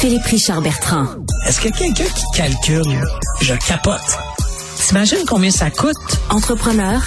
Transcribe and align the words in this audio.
Philippe 0.00 0.24
Richard 0.24 0.62
Bertrand. 0.62 1.04
Est-ce 1.46 1.60
a 1.60 1.70
quelqu'un 1.70 2.04
qui 2.06 2.24
calcule? 2.34 3.04
Je 3.42 3.54
capote. 3.68 4.00
T'imagines 4.78 5.26
combien 5.28 5.50
ça 5.50 5.70
coûte? 5.70 5.94
Entrepreneur 6.30 7.02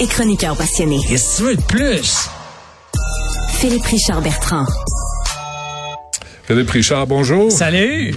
et 0.00 0.06
chroniqueur 0.06 0.54
passionné. 0.54 1.00
Et 1.08 1.16
si 1.16 1.36
tu 1.38 1.42
veux 1.44 1.56
de 1.56 1.62
plus? 1.62 2.28
Philippe 3.54 3.86
Richard 3.86 4.20
Bertrand. 4.20 4.66
Philippe 6.46 6.70
Richard, 6.70 7.08
bonjour. 7.08 7.50
Salut! 7.50 8.14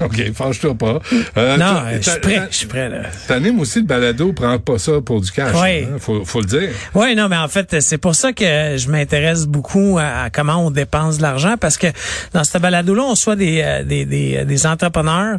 OK, 0.00 0.32
fâche-toi 0.34 0.74
pas. 0.74 1.00
Euh, 1.38 1.56
non, 1.56 1.80
je 1.98 2.10
suis 2.10 2.20
prêt, 2.20 2.42
je 2.50 2.56
suis 2.56 2.66
prêt, 2.66 2.90
là. 2.90 3.04
T'animes 3.26 3.58
aussi 3.58 3.78
le 3.78 3.86
balado, 3.86 4.34
prends 4.34 4.58
pas 4.58 4.76
ça 4.78 5.00
pour 5.02 5.22
du 5.22 5.30
cash. 5.30 5.54
Oui. 5.54 5.84
hein, 5.84 5.96
faut, 5.98 6.22
faut 6.26 6.40
le 6.40 6.46
dire. 6.46 6.68
Oui, 6.94 7.14
non, 7.16 7.30
mais 7.30 7.38
en 7.38 7.48
fait, 7.48 7.80
c'est 7.80 7.96
pour 7.96 8.14
ça 8.14 8.34
que 8.34 8.44
je 8.44 8.86
m'intéresse 8.90 9.46
beaucoup 9.46 9.96
à, 9.98 10.24
à 10.24 10.30
comment 10.30 10.66
on 10.66 10.70
dépense 10.70 11.16
de 11.16 11.22
l'argent, 11.22 11.54
parce 11.58 11.78
que 11.78 11.86
dans 12.34 12.44
ce 12.44 12.58
balado-là, 12.58 13.02
on 13.02 13.14
soit 13.14 13.36
des, 13.36 13.62
euh, 13.64 13.82
des, 13.82 14.04
des, 14.04 14.44
des 14.44 14.66
entrepreneurs 14.66 15.38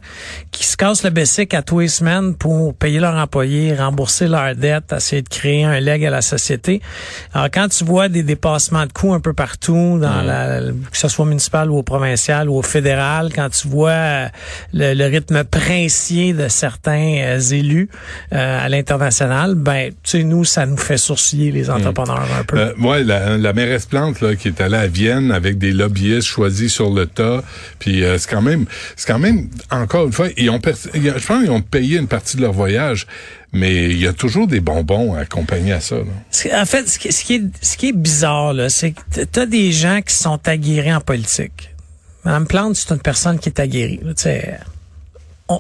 qui 0.50 0.66
se 0.66 0.76
cassent 0.76 1.04
le 1.04 1.12
bessic 1.12 1.54
à 1.54 1.62
tous 1.62 1.82
les 1.82 1.90
semaines 1.90 2.34
pour 2.34 2.74
payer 2.74 3.00
leurs 3.00 3.18
employés, 3.18 3.76
rembourser 3.76 4.28
leurs 4.28 4.56
dettes, 4.56 4.92
essayer 4.98 5.22
de 5.22 5.30
créer 5.30 5.64
un 5.64 5.80
leg 5.80 6.04
à 6.06 6.10
la 6.10 6.24
société. 6.24 6.82
Alors, 7.36 7.50
quand 7.54 7.68
tu 7.68 7.84
vois 7.86 8.10
des 8.10 8.24
dépassements 8.24 8.88
de 8.88 8.92
coûts 8.92 9.14
un 9.14 9.20
peu 9.20 9.34
partout, 9.34 10.00
dans 10.02 10.24
la, 10.24 10.60
que 10.92 10.98
ce 10.98 11.08
soit 11.08 11.26
municipal 11.26 11.70
ou 11.70 11.78
au 11.78 11.84
provincial 11.84 12.31
ou 12.50 12.58
au 12.58 12.62
fédéral, 12.62 13.30
quand 13.34 13.50
tu 13.50 13.68
vois 13.68 13.90
euh, 13.92 14.28
le, 14.74 14.94
le 14.94 15.06
rythme 15.06 15.44
princier 15.44 16.34
de 16.34 16.48
certains 16.48 17.18
euh, 17.20 17.40
élus 17.40 17.90
euh, 18.34 18.66
à 18.66 18.70
l'international, 18.70 19.56
ben, 19.56 19.92
tu 20.04 20.20
sais, 20.20 20.24
nous, 20.24 20.46
ça 20.46 20.66
nous 20.66 20.78
fait 20.78 20.98
sourciller 20.98 21.52
les 21.52 21.70
entrepreneurs 21.70 22.28
un 22.40 22.44
peu. 22.44 22.58
Euh, 22.58 22.74
ouais, 22.80 23.04
la, 23.04 23.38
la 23.38 23.54
mairesse 23.54 23.86
Plante 23.86 24.22
là, 24.22 24.36
qui 24.36 24.48
est 24.48 24.62
allée 24.62 24.78
à 24.78 24.88
Vienne 24.88 25.32
avec 25.32 25.58
des 25.58 25.72
lobbyistes 25.72 26.28
choisis 26.28 26.74
sur 26.74 26.92
le 26.92 27.06
tas, 27.06 27.44
puis 27.80 28.04
euh, 28.04 28.18
c'est 28.18 28.30
quand 28.30 28.42
même, 28.42 28.66
c'est 28.96 29.08
quand 29.08 29.20
même 29.20 29.50
encore 29.70 30.06
une 30.06 30.14
fois, 30.14 30.28
ils 30.38 30.50
ont, 30.50 30.60
je 30.64 31.26
pense 31.26 31.42
qu'ils 31.42 31.52
ont 31.52 31.62
payé 31.62 31.98
une 31.98 32.08
partie 32.08 32.38
de 32.38 32.42
leur 32.42 32.54
voyage, 32.54 33.08
mais 33.54 33.90
il 33.90 34.00
y 34.00 34.08
a 34.08 34.14
toujours 34.14 34.48
des 34.48 34.60
bonbons 34.60 35.16
accompagnés 35.16 35.74
à 35.74 35.82
ça. 35.82 35.96
Là. 35.96 36.62
En 36.62 36.66
fait, 36.66 36.88
ce 36.88 36.98
qui, 36.98 37.08
est, 37.10 37.44
ce 37.62 37.78
qui 37.78 37.90
est 37.90 37.94
bizarre, 37.96 38.54
là, 38.54 38.70
c'est 38.70 38.92
que 38.92 39.26
tu 39.30 39.40
as 39.40 39.46
des 39.46 39.72
gens 39.72 40.02
qui 40.02 40.14
sont 40.16 40.40
aguerris 40.48 40.94
en 40.94 41.02
politique. 41.02 41.71
Madame 42.24 42.46
Plante, 42.46 42.76
c'est 42.76 42.94
une 42.94 43.02
personne 43.02 43.40
qui 43.40 43.50
est 43.50 43.60
aguerrie. 43.60 44.00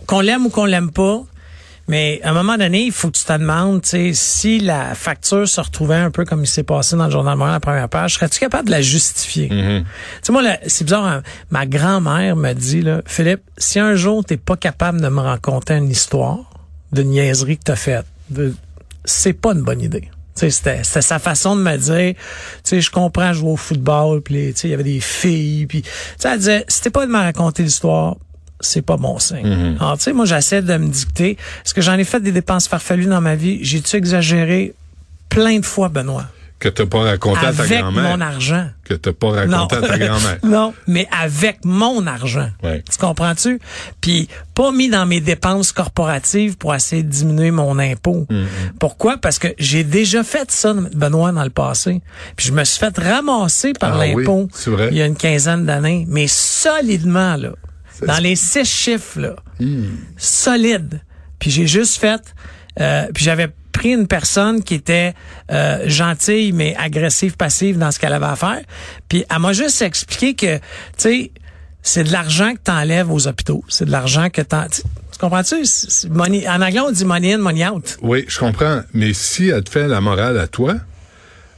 qu'on 0.05 0.21
l'aime 0.21 0.45
ou 0.45 0.49
qu'on 0.49 0.65
l'aime 0.65 0.91
pas, 0.91 1.23
mais 1.87 2.21
à 2.23 2.29
un 2.29 2.33
moment 2.33 2.57
donné, 2.57 2.83
il 2.83 2.91
faut 2.91 3.09
que 3.09 3.17
tu 3.17 3.25
te 3.25 3.33
demandes, 3.33 3.81
tu 3.81 3.89
sais, 3.89 4.11
si 4.13 4.59
la 4.59 4.95
facture 4.95 5.47
se 5.47 5.59
retrouvait 5.59 5.95
un 5.95 6.11
peu 6.11 6.23
comme 6.23 6.43
il 6.43 6.47
s'est 6.47 6.63
passé 6.63 6.95
dans 6.95 7.05
le 7.05 7.11
journal 7.11 7.35
Montréal, 7.37 7.55
la 7.55 7.59
première 7.59 7.89
page, 7.89 8.13
serais-tu 8.13 8.39
capable 8.39 8.67
de 8.67 8.71
la 8.71 8.81
justifier? 8.81 9.49
Tu 9.49 9.85
sais, 10.21 10.31
moi, 10.31 10.41
là, 10.41 10.59
c'est 10.67 10.85
bizarre, 10.85 11.05
hein, 11.05 11.23
ma 11.49 11.65
grand-mère 11.65 12.35
me 12.35 12.53
dit, 12.53 12.81
là, 12.81 13.01
Philippe, 13.05 13.41
si 13.57 13.79
un 13.79 13.95
jour 13.95 14.23
t'es 14.23 14.37
pas 14.37 14.55
capable 14.55 15.01
de 15.01 15.09
me 15.09 15.19
raconter 15.19 15.73
une 15.73 15.89
histoire 15.89 16.49
de 16.91 17.01
niaiserie 17.03 17.57
que 17.57 17.63
t'as 17.63 17.75
faite, 17.75 18.05
c'est 19.03 19.33
pas 19.33 19.53
une 19.53 19.63
bonne 19.63 19.81
idée. 19.81 20.09
Tu 20.35 20.41
sais, 20.41 20.49
C'était 20.49 20.83
c'était 20.83 21.01
sa 21.01 21.19
façon 21.19 21.55
de 21.55 21.61
me 21.61 21.75
dire, 21.77 22.13
tu 22.15 22.19
sais, 22.63 22.81
je 22.81 22.89
comprends 22.91 23.33
jouer 23.33 23.51
au 23.51 23.57
football, 23.57 24.21
puis 24.21 24.33
les- 24.35 24.53
tu 24.53 24.61
sais, 24.61 24.67
il 24.69 24.71
y 24.71 24.73
avait 24.73 24.83
des 24.83 24.99
filles, 25.01 25.65
puis 25.67 25.81
tu 25.81 25.89
sais, 26.17 26.29
elle 26.29 26.38
disait, 26.39 26.65
si 26.67 26.81
t'es 26.81 26.89
pas 26.89 27.05
de 27.05 27.11
me 27.11 27.17
raconter 27.17 27.63
l'histoire, 27.63 28.15
c'est 28.61 28.81
pas 28.83 28.95
bon 28.97 29.17
signe. 29.19 29.75
Alors, 29.79 29.97
tu 29.97 30.03
sais, 30.03 30.13
moi, 30.13 30.25
j'essaie 30.25 30.61
de 30.61 30.77
me 30.77 30.88
dicter. 30.88 31.31
Est-ce 31.65 31.73
que 31.73 31.81
j'en 31.81 31.97
ai 31.97 32.03
fait 32.03 32.19
des 32.21 32.31
dépenses 32.31 32.67
farfelues 32.67 33.07
dans 33.07 33.19
ma 33.21 33.35
vie? 33.35 33.59
J'ai-tu 33.63 33.95
exagéré? 33.97 34.73
Plein 35.29 35.59
de 35.59 35.65
fois, 35.65 35.89
Benoît? 35.89 36.25
Que 36.61 36.69
t'as 36.69 36.85
pas 36.85 36.99
raconté 36.99 37.39
à 37.45 37.51
ta 37.53 37.63
Avec 37.63 37.79
grand-mère. 37.79 38.03
mon 38.03 38.21
argent. 38.21 38.69
Que 38.85 38.93
t'as 38.93 39.13
pas 39.13 39.31
raconté 39.31 39.75
à 39.77 39.81
ta 39.81 39.97
grand-mère. 39.97 40.37
non, 40.43 40.73
mais 40.87 41.07
avec 41.11 41.65
mon 41.65 42.05
argent. 42.05 42.49
Ouais. 42.61 42.83
Tu 42.89 42.97
comprends-tu? 42.99 43.59
Puis 43.99 44.29
pas 44.53 44.71
mis 44.71 44.87
dans 44.87 45.07
mes 45.07 45.21
dépenses 45.21 45.71
corporatives 45.71 46.57
pour 46.57 46.75
essayer 46.75 47.01
de 47.01 47.09
diminuer 47.09 47.49
mon 47.49 47.79
impôt. 47.79 48.27
Mm-hmm. 48.29 48.45
Pourquoi? 48.79 49.17
Parce 49.17 49.39
que 49.39 49.47
j'ai 49.57 49.83
déjà 49.83 50.23
fait 50.23 50.51
ça, 50.51 50.73
Benoît, 50.73 51.31
dans 51.31 51.44
le 51.44 51.50
passé. 51.50 52.01
Puis 52.35 52.47
je 52.50 52.51
me 52.53 52.63
suis 52.63 52.77
fait 52.79 52.95
ramasser 52.95 53.73
par 53.73 54.00
Ah 54.00 54.05
l'impôt 54.05 54.44
oui, 54.44 54.50
c'est 54.53 54.69
vrai. 54.69 54.89
il 54.91 54.97
y 54.97 55.01
a 55.01 55.07
une 55.07 55.16
quinzaine 55.17 55.66
d'années. 55.66 56.05
Mais 56.07 56.27
solidement, 56.27 57.38
là. 57.38 57.53
Dans 58.05 58.17
les 58.21 58.35
six 58.35 58.66
chiffres, 58.66 59.19
là. 59.19 59.35
Solide. 60.17 61.01
Puis 61.39 61.50
j'ai 61.51 61.67
juste 61.67 62.00
fait... 62.00 62.21
euh, 62.79 63.07
puis 63.13 63.23
j'avais 63.23 63.50
une 63.90 64.08
personne 64.08 64.64
qui 64.64 64.75
était 64.75 65.14
euh, 65.52 65.84
gentille 65.88 66.52
mais 66.52 66.75
agressive 66.78 67.36
passive 67.36 67.78
dans 67.78 67.92
ce 67.92 68.00
qu'elle 68.00 68.14
avait 68.14 68.25
à 68.25 68.36
faire. 68.36 68.62
Puis 69.09 69.25
elle 69.30 69.40
m'a 69.40 69.53
juste 69.53 69.81
expliqué 69.81 70.36
que 70.36 70.58
tu 70.58 70.62
sais 70.97 71.31
c'est 71.84 72.03
de 72.03 72.12
l'argent 72.12 72.53
que 72.53 72.59
t'enlèves 72.59 73.12
aux 73.12 73.28
hôpitaux. 73.28 73.64
C'est 73.68 73.86
de 73.86 73.92
l'argent 73.92 74.30
que 74.30 74.42
t'en 74.42 74.68
tu 74.68 74.81
tu 75.12 75.18
comprends-tu? 75.19 75.64
En 76.47 76.62
anglais 76.62 76.80
on 76.80 76.92
dit 76.92 77.06
money 77.06 77.34
in 77.34 77.38
money 77.40 77.68
out. 77.68 77.97
Oui, 78.02 78.25
je 78.28 78.40
comprends. 78.40 78.81
Mais 78.94 79.14
si 79.14 79.50
elle 79.50 79.64
te 79.64 79.69
fait 79.69 79.88
la 79.88 80.02
morale 80.02 80.40
à 80.40 80.48
toi, 80.48 80.75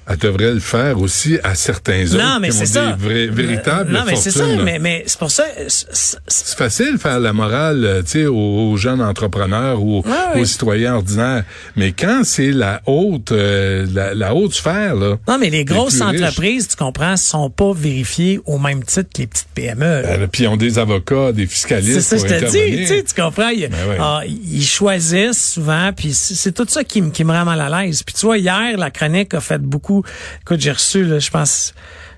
elle 0.10 0.18
devrait 0.18 0.54
le 0.54 0.60
faire 0.60 1.00
aussi 1.00 1.38
à 1.44 1.56
certains 1.56 2.06
autres 2.06 2.18
non 2.24 2.40
mais 2.40 2.50
qui 2.50 2.56
ont 2.56 2.60
c'est 2.60 2.66
ça 2.66 2.92
des 2.94 3.04
vrais- 3.04 3.28
véritables 3.28 3.92
non 3.92 4.02
mais 4.06 4.16
c'est 4.16 4.32
ça 4.32 4.46
mais 4.64 4.80
mais 4.80 5.04
c'est 5.08 5.18
pour 5.20 5.32
ça 5.32 5.44
c'est- 5.68 5.88
c'est- 5.92 6.18
C'est 6.28 6.58
facile 6.58 6.94
de 6.94 6.98
faire 6.98 7.20
la 7.20 7.34
morale, 7.34 7.84
euh, 7.86 8.02
tu 8.02 8.10
sais, 8.12 8.26
aux, 8.26 8.36
aux 8.72 8.78
jeunes 8.78 9.02
entrepreneurs 9.02 9.82
ou 9.82 10.04
aux, 10.36 10.46
citoyens 10.46 10.96
ordinaires. 10.96 11.44
Mais 11.76 11.92
quand 11.94 12.22
c'est 12.24 12.52
la 12.52 12.82
haute, 12.86 13.32
euh, 13.32 13.86
la, 13.94 14.14
la 14.14 14.36
haute 14.36 14.54
sphère, 14.54 14.96
là. 14.96 15.18
non 15.28 15.38
mais 15.40 15.50
les 15.50 15.66
grosses 15.66 16.02
riches. 16.02 16.22
entreprises 16.22 16.68
tu 16.68 16.76
comprends 16.76 17.18
sont 17.18 17.50
pas 17.50 17.72
vérifiées 17.74 18.40
au 18.46 18.58
même 18.58 18.84
titre 18.84 19.10
que 19.14 19.22
les 19.22 19.28
petites 19.28 19.48
PME 19.56 19.86
euh, 19.86 20.28
Puis 20.32 20.44
ils 20.44 20.48
ont 20.48 20.58
des 20.58 20.80
avocats, 20.80 21.32
des 21.32 21.44
C'est 21.44 21.48
fiscalistes 21.54 22.02
ça, 22.02 22.16
pour 22.18 22.28
je 22.28 22.34
te 22.34 22.52
dis, 22.52 22.78
tu 22.78 22.88
sais, 22.88 23.04
tu 23.04 23.22
comprends? 23.22 23.50
Ils, 23.50 23.68
Ben 23.70 23.90
ouais. 23.90 23.98
ah, 24.00 24.22
ils 24.28 24.66
choisissent 24.66 25.54
souvent, 25.54 25.92
puis 25.96 26.14
c'est 26.14 26.36
c'est 26.36 26.52
tout 26.52 26.66
ça 26.68 26.84
qui, 26.84 27.02
me- 27.02 27.10
qui 27.12 27.24
me 27.24 27.32
rend 27.32 27.46
mal 27.46 27.62
à 27.62 27.84
l'aise. 27.84 28.04
Puis 28.04 28.16
tu 28.16 28.26
vois, 28.26 28.38
hier, 28.38 28.78
la 28.78 28.92
chronique 28.92 29.34
a 29.34 29.40
fait 29.42 29.60
beaucoup. 29.62 29.93
Écoute, 30.42 30.60
j'ai 30.60 30.72
reçu, 30.72 31.04
là, 31.04 31.20
je 31.20 31.30
pense, 31.30 31.74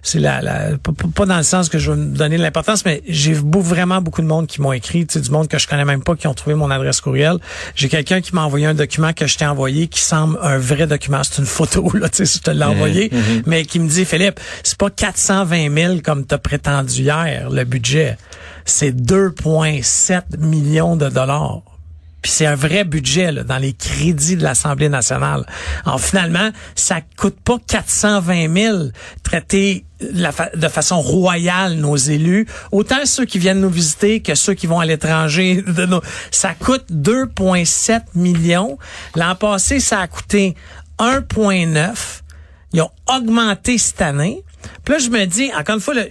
c'est 0.06 0.20
la, 0.20 0.42
la 0.42 0.78
pas, 1.16 1.26
dans 1.26 1.38
le 1.38 1.44
sens 1.44 1.68
que 1.68 1.80
je 1.80 1.92
veux 1.92 1.98
me 1.98 2.16
donner 2.16 2.38
de 2.38 2.44
l'importance, 2.44 2.86
mais 2.86 3.02
j'ai 3.08 3.34
vraiment 3.34 4.02
beaucoup 4.02 4.22
de 4.22 4.28
monde 4.28 4.46
qui 4.46 4.62
m'ont 4.62 4.72
écrit, 4.72 5.06
tu 5.08 5.14
sais, 5.14 5.20
du 5.20 5.32
monde 5.32 5.48
que 5.48 5.58
je 5.58 5.68
connais 5.68 5.84
même 5.84 6.04
pas, 6.04 6.16
qui 6.16 6.28
ont 6.28 6.34
trouvé 6.34 6.56
mon 6.56 6.70
adresse 6.70 7.02
courriel. 7.02 7.38
J'ai 7.76 7.90
quelqu'un 7.90 8.22
qui 8.22 8.36
m'a 8.36 8.44
envoyé 8.44 8.68
un 8.68 8.76
document 8.76 9.14
que 9.14 9.26
je 9.26 9.38
t'ai 9.38 9.48
envoyé, 9.48 9.88
qui 9.88 10.02
semble 10.02 10.38
un 10.42 10.58
vrai 10.58 10.86
document. 10.86 11.22
C'est 11.24 11.40
une 11.40 11.48
photo, 11.48 11.92
là, 11.98 12.08
tu 12.10 12.26
sais, 12.26 12.38
je 12.38 12.44
te 12.44 12.52
l'ai 12.52 12.64
envoyé, 12.64 13.12
mais 13.46 13.66
qui 13.66 13.80
me 13.80 13.90
dit, 13.90 14.06
Philippe, 14.06 14.40
c'est 14.64 14.78
pas 14.78 14.90
420 14.90 15.76
000 15.76 15.96
comme 16.04 16.26
t'as 16.26 16.38
prétendu 16.38 17.02
hier, 17.02 17.50
le 17.50 17.64
budget. 17.64 18.18
C'est 18.64 18.92
2,7 18.92 20.38
millions 20.40 20.96
de 20.96 21.10
dollars. 21.10 21.75
Puis 22.26 22.32
c'est 22.32 22.48
un 22.48 22.56
vrai 22.56 22.86
budget 22.86 23.32
dans 23.44 23.60
les 23.60 23.74
crédits 23.74 24.36
de 24.36 24.42
l'Assemblée 24.42 24.90
nationale. 24.90 25.46
Alors 25.86 26.02
finalement, 26.02 26.50
ça 26.74 27.02
coûte 27.18 27.40
pas 27.40 27.58
420 27.68 28.52
000 28.52 28.78
traiter 29.22 29.86
de 30.02 30.68
façon 30.68 31.02
royale 31.02 31.76
nos 31.76 31.96
élus. 31.96 32.48
Autant 32.72 33.06
ceux 33.06 33.26
qui 33.26 33.38
viennent 33.38 33.62
nous 33.62 33.70
visiter 33.70 34.24
que 34.24 34.34
ceux 34.34 34.56
qui 34.56 34.66
vont 34.66 34.80
à 34.80 34.88
l'étranger. 34.88 35.64
nos- 35.88 36.02
Ça 36.32 36.56
coûte 36.56 36.86
2,7 36.92 38.02
millions. 38.16 38.80
L'an 39.16 39.36
passé, 39.36 39.80
ça 39.80 40.00
a 40.00 40.08
coûté 40.08 40.56
1,9. 40.98 42.24
Ils 42.74 42.82
ont 42.82 42.90
augmenté 43.08 43.78
cette 43.78 44.02
année. 44.02 44.44
Puis 44.84 44.96
là, 44.96 45.00
je 45.00 45.10
me 45.12 45.26
dis, 45.26 45.52
encore 45.56 45.76
une 45.76 45.82
fois, 45.82 45.94
le, 45.94 46.10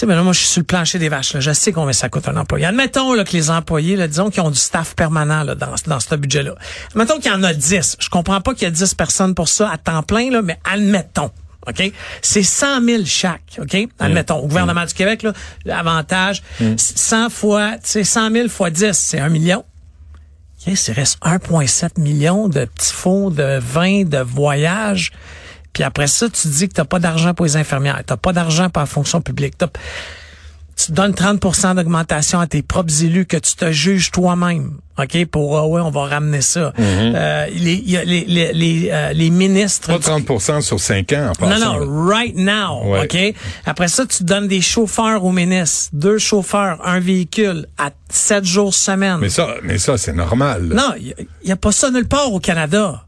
sais, 0.00 0.06
ben 0.06 0.16
là, 0.16 0.22
moi, 0.22 0.32
je 0.32 0.40
suis 0.40 0.48
sur 0.48 0.60
le 0.60 0.64
plancher 0.64 0.98
des 0.98 1.08
vaches. 1.08 1.34
Là. 1.34 1.40
Je 1.40 1.52
sais 1.52 1.72
combien 1.72 1.92
ça 1.92 2.08
coûte 2.08 2.26
un 2.28 2.36
employé. 2.36 2.64
Admettons 2.64 3.12
là, 3.12 3.24
que 3.24 3.32
les 3.32 3.50
employés, 3.50 3.96
là, 3.96 4.08
disons 4.08 4.30
qu'ils 4.30 4.42
ont 4.42 4.50
du 4.50 4.58
staff 4.58 4.94
permanent 4.94 5.42
là, 5.42 5.54
dans, 5.54 5.74
dans 5.86 6.00
ce 6.00 6.14
budget-là. 6.14 6.54
Admettons 6.92 7.18
qu'il 7.18 7.30
y 7.30 7.34
en 7.34 7.42
a 7.42 7.52
10. 7.52 7.96
Je 8.00 8.08
comprends 8.08 8.40
pas 8.40 8.54
qu'il 8.54 8.62
y 8.62 8.66
a 8.66 8.70
10 8.70 8.94
personnes 8.94 9.34
pour 9.34 9.48
ça 9.48 9.70
à 9.70 9.78
temps 9.78 10.02
plein, 10.02 10.30
là, 10.30 10.42
mais 10.42 10.58
admettons. 10.64 11.30
OK? 11.66 11.92
C'est 12.22 12.42
100 12.42 12.82
000 12.82 13.02
chaque, 13.04 13.58
OK? 13.60 13.76
Admettons. 13.98 14.38
Au 14.38 14.46
gouvernement 14.46 14.84
du 14.86 14.94
Québec, 14.94 15.22
là, 15.22 15.32
l'avantage, 15.66 16.42
100 16.76 17.28
fois, 17.28 17.72
tu 17.72 17.90
sais, 17.90 18.04
100 18.04 18.30
000 18.30 18.48
fois 18.48 18.70
10, 18.70 18.92
c'est 18.92 19.20
1 19.20 19.28
million. 19.28 19.64
OK? 20.66 20.74
Il 20.88 20.92
reste 20.92 21.18
1,7 21.22 22.00
million 22.00 22.48
de 22.48 22.64
petits 22.64 22.92
fonds 22.92 23.30
de 23.30 23.58
vin, 23.60 24.04
de 24.04 24.18
voyage. 24.18 25.12
Puis 25.72 25.82
après 25.84 26.06
ça, 26.06 26.28
tu 26.28 26.48
dis 26.48 26.68
que 26.68 26.74
t'as 26.74 26.84
pas 26.84 26.98
d'argent 26.98 27.34
pour 27.34 27.46
les 27.46 27.56
infirmières, 27.56 28.02
t'as 28.04 28.16
pas 28.16 28.32
d'argent 28.32 28.68
pour 28.70 28.80
la 28.80 28.86
fonction 28.86 29.20
publique. 29.20 29.54
Tu 30.82 30.92
donnes 30.92 31.12
30% 31.12 31.74
d'augmentation 31.74 32.40
à 32.40 32.46
tes 32.46 32.62
propres 32.62 33.04
élus 33.04 33.26
que 33.26 33.36
tu 33.36 33.54
te 33.54 33.70
juges 33.70 34.10
toi-même. 34.10 34.78
OK? 34.98 35.26
Pour, 35.26 35.58
ah 35.58 35.66
ouais, 35.66 35.80
on 35.82 35.90
va 35.90 36.06
ramener 36.06 36.40
ça. 36.40 36.72
Euh, 36.78 37.46
les, 37.52 37.76
les, 37.76 38.24
les, 38.24 38.52
les, 38.54 38.88
euh, 38.90 39.12
les 39.12 39.28
ministres... 39.28 39.88
Pas 39.98 39.98
du- 40.18 40.24
30 40.24 40.62
sur 40.62 40.80
5 40.80 41.12
ans 41.12 41.16
en 41.16 41.26
non, 41.26 41.32
passant. 41.34 41.78
là. 41.78 41.84
non, 41.84 42.06
right 42.06 42.34
now, 42.34 42.90
Ouais. 42.92 43.04
OK? 43.04 43.36
Après 43.66 43.88
ça, 43.88 44.06
tu 44.06 44.24
donnes 44.24 44.48
des 44.48 44.62
chauffeurs 44.62 45.22
aux 45.22 45.32
ministres. 45.32 45.90
Deux 45.92 46.16
chauffeurs, 46.16 46.78
un 46.86 46.98
véhicule 46.98 47.66
à 47.76 47.90
sept 48.08 48.46
jours 48.46 48.72
semaine. 48.74 49.18
Mais 49.20 49.28
ça, 49.28 49.48
mais 49.62 49.76
ça 49.76 49.98
c'est 49.98 50.14
normal. 50.14 50.62
Non, 50.74 50.94
il 50.98 51.14
n'y 51.44 51.52
a, 51.52 51.56
pas 51.56 51.72
ça 51.72 51.90
nulle 51.90 52.08
part 52.08 52.32
au 52.32 52.40
Canada. 52.40 53.04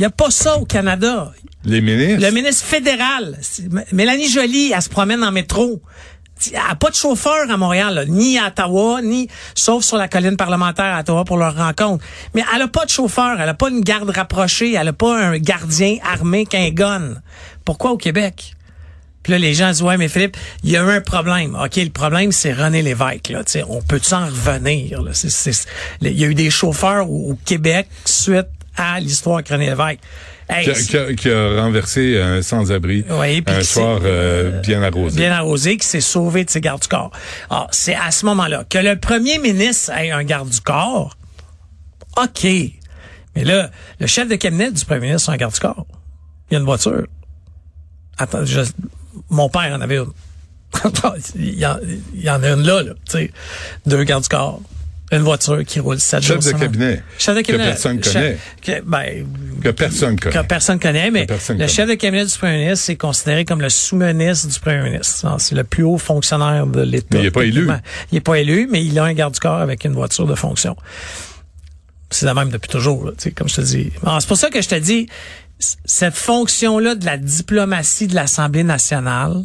Il 0.00 0.04
n'y 0.04 0.06
a 0.06 0.10
pas 0.10 0.30
ça 0.30 0.56
au 0.56 0.64
Canada. 0.64 1.30
Les 1.62 1.82
ministres? 1.82 2.26
Le 2.26 2.32
ministre 2.32 2.64
fédéral, 2.64 3.38
Mélanie 3.92 4.30
Joly, 4.30 4.72
elle 4.74 4.80
se 4.80 4.88
promène 4.88 5.22
en 5.22 5.30
métro. 5.30 5.82
Il 6.46 6.52
n'y 6.52 6.56
a 6.56 6.74
pas 6.74 6.88
de 6.88 6.94
chauffeur 6.94 7.50
à 7.50 7.56
Montréal, 7.58 7.94
là, 7.94 8.06
ni 8.06 8.38
à 8.38 8.46
Ottawa, 8.46 9.02
ni 9.02 9.28
sauf 9.54 9.84
sur 9.84 9.98
la 9.98 10.08
colline 10.08 10.38
parlementaire 10.38 10.86
à 10.86 11.00
Ottawa 11.00 11.26
pour 11.26 11.36
leur 11.36 11.54
rencontre. 11.54 12.02
Mais 12.34 12.42
elle 12.56 12.62
a 12.62 12.68
pas 12.68 12.86
de 12.86 12.90
chauffeur, 12.90 13.38
elle 13.42 13.48
a 13.50 13.52
pas 13.52 13.68
une 13.68 13.82
garde 13.82 14.08
rapprochée, 14.08 14.72
elle 14.72 14.88
a 14.88 14.94
pas 14.94 15.22
un 15.22 15.36
gardien 15.36 15.98
armé 16.02 16.46
qu'un 16.46 16.70
gun. 16.70 17.16
Pourquoi 17.66 17.90
au 17.90 17.98
Québec? 17.98 18.54
Puis 19.22 19.32
là, 19.32 19.38
les 19.38 19.52
gens 19.52 19.70
disent, 19.70 19.82
ouais, 19.82 19.98
mais 19.98 20.08
Philippe, 20.08 20.38
il 20.64 20.70
y 20.70 20.78
a 20.78 20.82
eu 20.82 20.88
un 20.88 21.02
problème. 21.02 21.58
OK, 21.62 21.76
le 21.76 21.90
problème, 21.90 22.32
c'est 22.32 22.54
René 22.54 22.80
Lévesque. 22.80 23.28
Là. 23.28 23.42
on 23.68 23.82
peut 23.82 24.00
s'en 24.02 24.24
revenir? 24.24 25.02
Là? 25.02 25.10
il 26.00 26.18
y 26.18 26.24
a 26.24 26.26
eu 26.26 26.34
des 26.34 26.48
chauffeurs 26.48 27.10
au, 27.10 27.36
Québec 27.44 27.86
suite 28.06 28.46
à 28.80 29.00
l'histoire 29.00 29.36
avec 29.36 29.48
René 29.48 29.66
Lévesque. 29.66 31.16
qui, 31.16 31.30
a, 31.30 31.62
renversé 31.62 32.20
un 32.20 32.42
sans-abri 32.42 33.04
un 33.08 33.62
soir 33.62 34.00
euh, 34.02 34.60
bien 34.60 34.82
arrosé. 34.82 35.16
Bien 35.16 35.32
arrosé, 35.32 35.76
qui 35.76 35.86
s'est 35.86 36.00
sauvé 36.00 36.44
de 36.44 36.50
ses 36.50 36.60
gardes 36.60 36.82
du 36.82 36.88
corps. 36.88 37.12
Alors, 37.50 37.68
c'est 37.70 37.94
à 37.94 38.10
ce 38.10 38.24
moment-là 38.26 38.64
que 38.68 38.78
le 38.78 38.98
premier 38.98 39.38
ministre 39.38 39.92
ait 39.92 40.10
un 40.10 40.24
garde 40.24 40.48
du 40.48 40.60
corps. 40.60 41.16
OK. 42.16 42.44
Mais 43.36 43.44
là, 43.44 43.70
le 44.00 44.06
chef 44.06 44.28
de 44.28 44.36
cabinet 44.36 44.72
du 44.72 44.84
premier 44.84 45.08
ministre 45.08 45.30
a 45.30 45.34
un 45.34 45.36
garde 45.36 45.54
du 45.54 45.60
corps. 45.60 45.86
Il 46.50 46.54
y 46.54 46.56
a 46.56 46.60
une 46.60 46.66
voiture. 46.66 47.06
Attends, 48.18 48.44
je, 48.44 48.62
mon 49.28 49.48
père 49.48 49.72
en 49.74 49.80
avait 49.80 49.98
une. 49.98 50.12
il, 51.34 51.58
y 51.58 51.66
en, 51.66 51.78
il, 52.14 52.22
y 52.22 52.30
en, 52.30 52.42
a 52.42 52.48
une 52.48 52.62
là, 52.62 52.82
là 52.82 52.92
tu 53.04 53.12
sais. 53.12 53.30
Deux 53.86 54.02
gardes 54.04 54.22
du 54.22 54.28
corps. 54.28 54.60
Une 55.12 55.22
voiture 55.22 55.64
qui 55.64 55.80
roule 55.80 55.98
7 55.98 56.22
Chef 56.22 56.44
de 56.44 56.52
cabinet. 56.52 57.02
Chef 57.18 57.34
de 57.34 57.40
cabinet. 57.40 57.64
Que 57.64 57.70
personne 57.70 58.00
connaît. 58.00 58.38
que, 58.62 58.80
ben, 58.82 59.26
que 59.60 59.68
personne 59.70 60.18
connaît. 60.20 60.34
Que 60.34 60.46
personne 60.46 60.78
connaît, 60.78 61.10
mais 61.10 61.26
le 61.26 61.66
chef 61.66 61.88
de 61.88 61.94
cabinet 61.94 62.24
du 62.24 62.38
premier 62.38 62.58
ministre 62.58 62.84
c'est 62.86 62.96
considéré 62.96 63.44
comme 63.44 63.60
le 63.60 63.68
sous-ministre 63.68 64.48
du 64.48 64.60
premier 64.60 64.82
ministre. 64.82 65.36
C'est 65.38 65.54
le 65.54 65.64
plus 65.64 65.82
haut 65.82 65.98
fonctionnaire 65.98 66.66
de 66.66 66.82
l'État. 66.82 67.06
Mais 67.10 67.20
il 67.20 67.24
n'est 67.24 67.30
pas 67.30 67.44
élu. 67.44 67.68
Il 68.12 68.14
n'est 68.14 68.20
pas 68.20 68.38
élu, 68.38 68.68
mais 68.70 68.84
il 68.84 68.96
a 68.98 69.04
un 69.04 69.12
garde 69.12 69.34
du 69.34 69.40
corps 69.40 69.60
avec 69.60 69.84
une 69.84 69.94
voiture 69.94 70.26
de 70.26 70.34
fonction. 70.34 70.76
C'est 72.10 72.26
la 72.26 72.34
même 72.34 72.50
depuis 72.50 72.68
toujours, 72.68 73.04
là, 73.04 73.12
comme 73.36 73.48
je 73.48 73.56
te 73.56 73.60
dis. 73.60 73.92
C'est 74.20 74.28
pour 74.28 74.36
ça 74.36 74.50
que 74.50 74.60
je 74.62 74.68
te 74.68 74.74
dis, 74.74 75.08
cette 75.84 76.14
fonction-là 76.14 76.94
de 76.94 77.04
la 77.04 77.16
diplomatie 77.16 78.06
de 78.06 78.14
l'Assemblée 78.14 78.64
nationale 78.64 79.44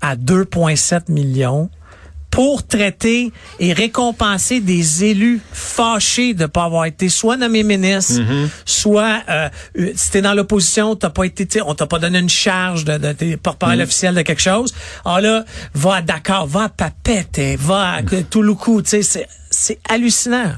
à 0.00 0.16
2,7 0.16 1.10
millions 1.10 1.70
pour 2.30 2.66
traiter 2.66 3.32
et 3.58 3.72
récompenser 3.72 4.60
des 4.60 5.04
élus 5.04 5.40
fâchés 5.52 6.34
de 6.34 6.46
pas 6.46 6.64
avoir 6.64 6.84
été 6.84 7.08
soit 7.08 7.36
nommé 7.36 7.62
ministre, 7.62 8.20
mm-hmm. 8.20 8.48
soit 8.64 9.22
euh, 9.28 9.48
euh, 9.78 9.92
si 9.94 10.10
t'es 10.10 10.22
dans 10.22 10.34
l'opposition, 10.34 10.94
t'as 10.94 11.10
pas 11.10 11.24
été, 11.24 11.60
on 11.62 11.74
t'a 11.74 11.86
pas 11.86 11.98
donné 11.98 12.18
une 12.18 12.28
charge 12.28 12.84
de, 12.84 12.98
de, 12.98 13.36
porte-parole 13.36 13.78
mm-hmm. 13.78 13.82
officiel 13.82 14.14
de 14.14 14.22
quelque 14.22 14.42
chose. 14.42 14.74
Alors 15.04 15.20
là, 15.20 15.44
va 15.74 15.96
à 15.96 16.02
Dakar, 16.02 16.46
va 16.46 16.64
à 16.64 16.68
Papette, 16.68 17.40
va 17.58 17.94
à 17.94 18.02
mm 18.02 18.24
Touloukou, 18.30 18.82
tu 18.82 19.02
sais, 19.02 19.26
c'est 19.50 19.78
hallucinant. 19.88 20.52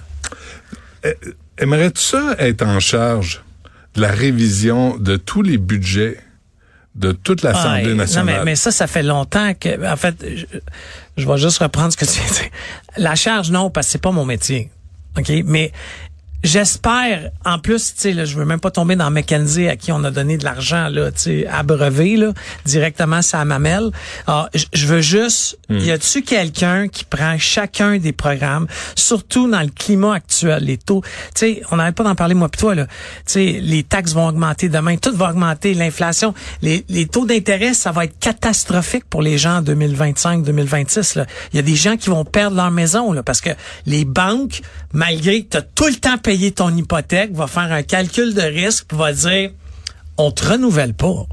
Euh, 1.06 1.14
aimerais-tu 1.58 2.00
ça 2.02 2.34
être 2.38 2.62
en 2.62 2.80
charge 2.80 3.42
de 3.94 4.02
la 4.02 4.10
révision 4.10 4.96
de 4.98 5.16
tous 5.16 5.42
les 5.42 5.58
budgets 5.58 6.19
de 6.94 7.12
toute 7.12 7.43
l'Assemblée 7.43 7.94
nationale. 7.94 8.27
Non, 8.27 8.41
mais, 8.41 8.44
mais, 8.44 8.56
ça, 8.56 8.71
ça 8.71 8.87
fait 8.87 9.03
longtemps 9.03 9.55
que, 9.55 9.91
en 9.91 9.97
fait, 9.97 10.15
je, 10.23 10.44
je 11.17 11.29
vais 11.29 11.39
juste 11.39 11.59
reprendre 11.59 11.93
ce 11.93 11.97
que 11.97 12.05
tu 12.05 12.21
dis. 12.21 12.50
La 12.97 13.15
charge, 13.15 13.50
non, 13.50 13.71
parce 13.71 13.87
que 13.87 13.93
c'est 13.93 14.03
pas 14.03 14.11
mon 14.11 14.25
métier. 14.25 14.71
OK? 15.19 15.31
Mais 15.44 15.73
J'espère, 16.43 17.31
en 17.44 17.61
plus, 17.61 17.94
tu 17.94 18.00
sais, 18.00 18.12
là, 18.12 18.25
je 18.25 18.37
veux 18.37 18.44
même 18.44 18.59
pas 18.59 18.73
tomber 18.73 18.97
dans 18.97 19.12
McKenzie 19.12 19.69
à 19.69 19.77
qui 19.77 19.93
on 19.93 20.03
a 20.03 20.11
donné 20.11 20.39
de 20.39 20.44
l'argent 20.44 20.89
là, 20.89 21.12
tu 21.12 21.21
sais, 21.21 21.47
abreuvé 21.47 22.17
là, 22.17 22.33
directement 22.65 23.23
ça 23.23 23.44
mamelle. 23.44 23.91
Alors, 24.27 24.49
je 24.73 24.87
veux 24.89 25.00
juste, 25.00 25.56
hmm. 25.69 25.79
y 25.79 25.93
a-tu 25.93 26.23
quelqu'un 26.23 26.89
qui 26.89 27.05
prend 27.05 27.39
chacun 27.39 27.99
des 27.99 28.11
programmes, 28.11 28.67
surtout 28.97 29.49
dans 29.49 29.61
le 29.61 29.69
climat 29.69 30.15
actuel, 30.15 30.65
les 30.65 30.79
taux, 30.79 31.03
tu 31.05 31.11
sais, 31.35 31.62
on 31.71 31.77
n'arrête 31.77 31.94
pas 31.94 32.03
d'en 32.03 32.17
parler 32.17 32.35
moi 32.35 32.49
puis 32.49 32.59
toi 32.59 32.75
là, 32.75 32.87
tu 32.87 32.93
sais, 33.27 33.61
les 33.62 33.85
taxes 33.85 34.12
vont 34.12 34.27
augmenter 34.27 34.69
demain, 34.69 34.97
tout 34.97 35.15
va 35.15 35.31
augmenter, 35.31 35.75
l'inflation, 35.75 36.35
les, 36.61 36.85
les 36.89 37.06
taux 37.06 37.25
d'intérêt, 37.25 37.73
ça 37.73 37.93
va 37.93 38.05
être 38.05 38.19
catastrophique 38.19 39.05
pour 39.09 39.23
les 39.23 39.39
gens 39.39 39.59
en 39.59 39.62
2025-2026 39.62 41.19
là. 41.19 41.27
Il 41.53 41.56
y 41.56 41.59
a 41.61 41.62
des 41.62 41.77
gens 41.77 41.97
qui 41.97 42.11
vont 42.11 42.25
perdre 42.25 42.56
leur 42.56 42.73
maison 42.73 43.12
là 43.12 43.23
parce 43.23 43.41
que 43.41 43.50
les 43.87 44.05
banques, 44.05 44.61
malgré 44.93 45.44
que 45.44 45.50
tu 45.50 45.56
as 45.59 45.62
tout 45.62 45.87
le 45.87 45.94
temps 45.94 46.19
payé 46.19 46.31
payer 46.32 46.50
ton 46.50 46.75
hypothèque, 46.75 47.32
va 47.34 47.46
faire 47.46 47.70
un 47.70 47.82
calcul 47.82 48.32
de 48.32 48.40
risque, 48.40 48.87
puis 48.88 48.96
va 48.96 49.12
dire, 49.12 49.50
on 50.17 50.31
te 50.31 50.46
renouvelle 50.46 50.94
pas. 50.94 51.26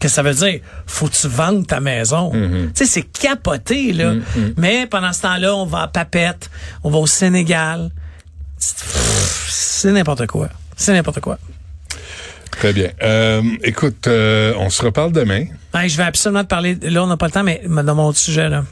Que 0.00 0.08
ça 0.08 0.22
veut 0.22 0.32
dire? 0.32 0.60
Faut 0.86 1.06
que 1.06 1.14
tu 1.14 1.28
vendes 1.28 1.66
ta 1.66 1.80
maison. 1.80 2.32
Mm-hmm. 2.32 2.72
Tu 2.72 2.72
sais, 2.74 2.86
c'est 2.86 3.02
capoté, 3.02 3.92
là. 3.92 4.14
Mm-hmm. 4.14 4.54
Mais 4.56 4.86
pendant 4.86 5.12
ce 5.12 5.22
temps-là, 5.22 5.54
on 5.54 5.66
va 5.66 5.82
à 5.82 5.88
Papette, 5.88 6.50
on 6.82 6.90
va 6.90 6.98
au 6.98 7.06
Sénégal. 7.06 7.90
C'est 8.58 9.92
n'importe 9.92 10.26
quoi. 10.26 10.48
C'est 10.76 10.94
n'importe 10.94 11.20
quoi. 11.20 11.38
Très 12.52 12.72
bien. 12.72 12.88
Euh, 13.02 13.42
écoute, 13.64 14.06
euh, 14.06 14.54
on 14.58 14.70
se 14.70 14.82
reparle 14.82 15.12
demain. 15.12 15.44
je 15.74 15.96
vais 15.96 16.04
absolument 16.04 16.42
te 16.42 16.48
parler. 16.48 16.78
Là, 16.80 17.04
on 17.04 17.06
n'a 17.06 17.18
pas 17.18 17.26
le 17.26 17.32
temps, 17.32 17.44
mais 17.44 17.60
dans 17.66 17.94
mon 17.94 18.06
autre 18.06 18.18
sujet, 18.18 18.48
là 18.48 18.64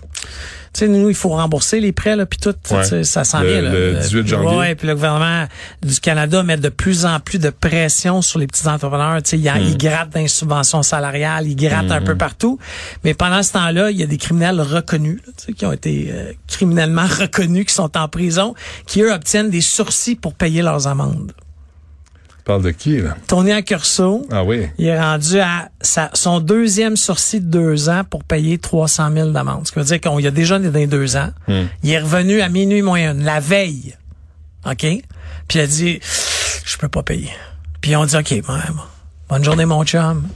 sais, 0.81 0.89
nous, 0.89 1.09
il 1.09 1.15
faut 1.15 1.31
rembourser 1.31 1.81
les 1.81 1.93
prêts, 1.93 2.17
là, 2.17 2.27
puis 2.27 2.39
tout, 2.39 2.55
ça 2.65 3.25
s'en 3.25 3.43
vient. 3.43 3.63
Là, 3.63 3.71
le 3.71 3.95
18 4.01 4.27
janvier. 4.27 4.59
Ouais, 4.59 4.75
puis 4.75 4.87
le 4.87 4.95
gouvernement 4.95 5.47
du 5.83 6.01
Canada 6.01 6.43
met 6.43 6.57
de 6.57 6.69
plus 6.69 7.07
en 7.07 7.21
plus 7.21 7.39
de 7.39 7.51
pression 7.51 8.23
sur 8.23 8.39
les 8.39 8.47
petits 8.47 8.67
entrepreneurs. 8.67 9.23
Tu 9.23 9.31
sais, 9.31 9.39
il, 9.39 9.75
mm. 9.75 9.77
gratte 9.77 10.11
des 10.11 10.29
subventions 10.29 10.83
salariales, 10.83 11.47
il 11.47 11.57
gratte 11.57 11.91
un 11.91 12.01
peu 12.01 12.15
mm. 12.15 12.19
partout. 12.19 12.59
Mais 13.05 13.15
pendant 13.15 13.43
ce 13.43 13.53
temps-là, 13.53 13.91
il 13.91 13.97
y 13.97 14.03
a 14.03 14.07
des 14.07 14.19
criminels 14.19 14.61
reconnus, 14.61 15.21
tu 15.25 15.33
sais, 15.47 15.53
qui 15.53 15.67
ont 15.67 15.73
été 15.73 16.11
euh, 16.11 16.33
criminellement 16.49 17.07
reconnus, 17.21 17.67
qui 17.67 17.75
sont 17.75 17.97
en 17.97 18.09
prison, 18.09 18.55
qui, 18.87 19.03
eux, 19.03 19.13
obtiennent 19.13 19.51
des 19.51 19.61
sursis 19.61 20.17
pour 20.17 20.35
payer 20.35 20.63
leurs 20.63 20.87
amendes 20.87 21.33
parle 22.45 22.63
de 22.63 22.71
qui, 22.71 23.01
là? 23.01 23.17
Tony 23.27 23.53
Accurso. 23.53 24.27
Ah 24.31 24.45
oui. 24.45 24.69
Il 24.79 24.87
est 24.87 25.01
rendu 25.01 25.41
à 25.41 25.71
son 26.13 26.41
deuxième 26.41 26.97
sursis 26.97 27.41
de 27.41 27.47
deux 27.47 27.89
ans 27.89 28.03
pour 28.09 28.23
payer 28.23 28.59
300 28.59 29.11
000 29.13 29.31
d'amende. 29.31 29.67
Ce 29.67 29.73
qui 29.73 29.79
veut 29.79 29.85
dire 29.85 30.01
qu'il 30.01 30.27
a 30.27 30.31
déjà 30.31 30.59
des 30.59 30.87
deux 30.87 31.17
ans. 31.17 31.31
Hmm. 31.49 31.65
Il 31.83 31.91
est 31.91 32.01
revenu 32.01 32.41
à 32.41 32.49
minuit 32.49 32.83
moyen, 32.83 33.15
la 33.15 33.41
veille. 33.41 33.97
OK? 34.67 34.79
Puis 35.49 35.59
il 35.59 35.61
a 35.61 35.67
dit, 35.67 36.01
je 36.65 36.77
peux 36.77 36.89
pas 36.89 37.03
payer. 37.03 37.31
Puis 37.81 37.97
on 37.97 38.05
dit, 38.05 38.17
OK, 38.17 38.35
bonne 39.29 39.45
journée, 39.45 39.65
mon 39.67 39.85
chum. 39.85 40.29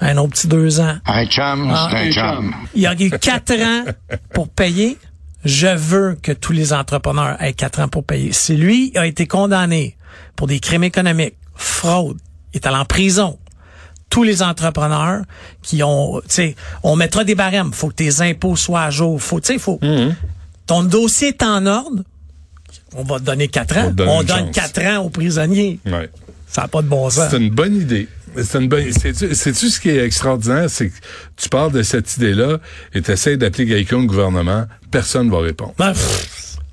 Un 0.00 0.16
autre 0.16 0.30
petit 0.30 0.46
deux 0.46 0.80
ans. 0.80 0.96
Un 1.06 1.26
chum, 1.26 1.74
c'est 1.90 1.96
un 1.96 2.08
ah. 2.08 2.10
chum. 2.10 2.54
Il 2.74 2.86
a 2.86 2.94
eu 2.94 3.10
quatre 3.10 3.54
ans 3.54 3.84
pour 4.32 4.48
payer. 4.48 4.96
Je 5.44 5.68
veux 5.68 6.16
que 6.20 6.32
tous 6.32 6.52
les 6.52 6.72
entrepreneurs 6.72 7.40
aient 7.42 7.52
quatre 7.52 7.80
ans 7.80 7.88
pour 7.88 8.04
payer. 8.04 8.32
Si 8.32 8.56
lui 8.56 8.92
a 8.96 9.06
été 9.06 9.26
condamné 9.26 9.96
pour 10.36 10.46
des 10.46 10.60
crimes 10.60 10.84
économiques, 10.84 11.34
fraude, 11.58 12.18
il 12.54 12.56
est 12.56 12.66
allé 12.66 12.76
en 12.76 12.84
prison. 12.84 13.38
Tous 14.08 14.22
les 14.22 14.42
entrepreneurs 14.42 15.22
qui 15.60 15.82
ont, 15.82 16.20
tu 16.20 16.26
sais, 16.28 16.56
on 16.82 16.96
mettra 16.96 17.24
des 17.24 17.34
barèmes. 17.34 17.72
Faut 17.74 17.88
que 17.88 17.94
tes 17.94 18.22
impôts 18.22 18.56
soient 18.56 18.84
à 18.84 18.90
jour. 18.90 19.20
Faut, 19.20 19.40
tu 19.40 19.52
sais, 19.52 19.58
faut. 19.58 19.78
Mhm. 19.82 20.16
Ton 20.66 20.82
dossier 20.82 21.28
est 21.28 21.42
en 21.42 21.66
ordre. 21.66 22.02
On 22.94 23.02
va 23.02 23.18
te 23.18 23.24
donner 23.24 23.48
quatre 23.48 23.76
ans. 23.76 23.92
On, 24.06 24.22
donne 24.22 24.50
quatre 24.50 24.82
ans 24.82 25.04
aux 25.04 25.10
prisonniers. 25.10 25.78
Ouais. 25.84 26.08
Ça 26.46 26.62
n'a 26.62 26.68
pas 26.68 26.80
de 26.80 26.88
bon 26.88 27.10
sens. 27.10 27.28
C'est 27.30 27.36
une 27.36 27.50
bonne 27.50 27.76
idée. 27.76 28.08
C'est 28.36 28.58
une 28.58 28.68
bonne. 28.68 28.90
C'est-tu 28.92 29.68
ce 29.68 29.80
qui 29.80 29.90
est 29.90 30.04
extraordinaire, 30.04 30.70
c'est 30.70 30.88
que 30.88 30.94
tu 31.36 31.48
parles 31.48 31.72
de 31.72 31.82
cette 31.82 32.16
idée-là 32.16 32.58
et 32.94 33.02
tu 33.02 33.10
essaies 33.10 33.36
d'appeler 33.36 33.66
quelqu'un 33.66 33.98
au 33.98 34.04
gouvernement, 34.04 34.66
personne 34.90 35.26
ne 35.26 35.32
va 35.32 35.40
répondre. 35.40 35.74
Ben, 35.78 35.92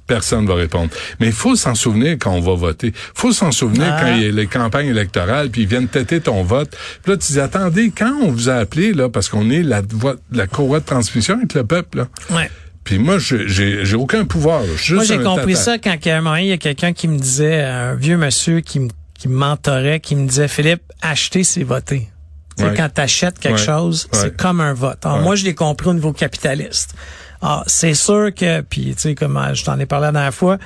Personne 0.07 0.45
va 0.45 0.55
répondre. 0.55 0.89
Mais 1.19 1.27
il 1.27 1.33
faut 1.33 1.55
s'en 1.55 1.73
souvenir 1.73 2.17
quand 2.19 2.31
on 2.31 2.41
va 2.41 2.53
voter. 2.53 2.87
Il 2.87 2.93
faut 3.19 3.31
s'en 3.31 3.51
souvenir 3.51 3.87
ah. 3.91 4.01
quand 4.01 4.15
il 4.15 4.23
y 4.23 4.27
a 4.27 4.31
les 4.31 4.47
campagnes 4.47 4.87
électorales, 4.87 5.49
puis 5.49 5.63
ils 5.63 5.67
viennent 5.67 5.87
têter 5.87 6.21
ton 6.21 6.43
vote. 6.43 6.75
Puis 7.01 7.11
là, 7.11 7.17
tu 7.17 7.33
dis, 7.33 7.39
attendez, 7.39 7.91
quand 7.95 8.13
on 8.21 8.31
vous 8.31 8.49
a 8.49 8.55
appelé, 8.55 8.93
là, 8.93 9.09
parce 9.09 9.29
qu'on 9.29 9.49
est 9.49 9.63
la, 9.63 9.81
voix, 9.81 10.15
la 10.31 10.47
courroie 10.47 10.79
de 10.79 10.85
transmission 10.85 11.35
avec 11.35 11.53
le 11.53 11.63
peuple, 11.63 11.99
là. 11.99 12.07
Ouais. 12.29 12.49
Puis 12.83 12.99
moi, 12.99 13.17
j'ai 13.17 13.95
aucun 13.95 14.25
pouvoir. 14.25 14.61
moi, 14.91 15.03
j'ai 15.03 15.17
compris 15.17 15.55
ça 15.55 15.79
quand 15.79 15.95
il 16.03 16.45
y 16.45 16.51
a 16.51 16.57
quelqu'un 16.57 16.93
qui 16.93 17.07
me 17.07 17.17
disait, 17.17 17.63
un 17.63 17.95
vieux 17.95 18.17
monsieur 18.17 18.59
qui 18.61 18.79
me 18.79 18.89
qui 19.17 19.29
mentorait, 19.29 19.99
qui 19.99 20.15
me 20.15 20.27
disait, 20.27 20.47
Philippe, 20.47 20.83
acheter, 21.01 21.43
c'est 21.43 21.63
voter. 21.63 22.09
Quand 22.57 22.89
tu 22.93 23.01
achètes 23.01 23.39
quelque 23.39 23.59
chose, 23.59 24.07
c'est 24.11 24.35
comme 24.37 24.61
un 24.61 24.73
vote. 24.73 25.05
Alors, 25.05 25.19
moi, 25.19 25.35
je 25.35 25.43
l'ai 25.43 25.55
compris 25.55 25.89
au 25.89 25.93
niveau 25.93 26.13
capitaliste. 26.13 26.95
Ah, 27.41 27.63
c'est 27.67 27.93
sûr 27.93 28.33
que, 28.33 28.61
puis 28.61 28.93
tu 28.95 29.01
sais, 29.01 29.15
comme 29.15 29.39
je 29.53 29.63
t'en 29.63 29.79
ai 29.79 29.85
parlé 29.85 30.07
la 30.07 30.11
dernière 30.11 30.33
fois, 30.33 30.57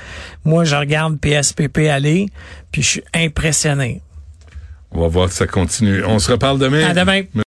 moi, 0.45 0.63
je 0.63 0.75
regarde 0.75 1.19
PSPP 1.19 1.89
aller, 1.89 2.27
puis 2.71 2.81
je 2.81 2.87
suis 2.87 3.03
impressionné. 3.13 4.01
On 4.91 5.01
va 5.01 5.07
voir 5.07 5.29
si 5.29 5.37
ça 5.37 5.47
continue. 5.47 6.03
On 6.03 6.17
se 6.17 6.31
reparle 6.31 6.57
demain. 6.57 6.89
À 6.89 6.93
demain. 6.93 7.21